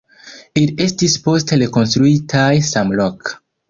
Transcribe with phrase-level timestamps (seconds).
[0.61, 3.43] Ili estis poste rekonstruitaj samloke.